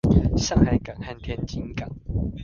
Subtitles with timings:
[0.35, 1.87] 上海港和天津港